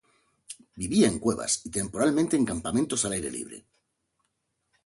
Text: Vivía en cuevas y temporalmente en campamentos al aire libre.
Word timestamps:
Vivía 0.81 1.07
en 1.09 1.19
cuevas 1.19 1.63
y 1.63 1.69
temporalmente 1.69 2.35
en 2.35 2.43
campamentos 2.43 3.05
al 3.05 3.11
aire 3.11 3.29
libre. 3.29 3.65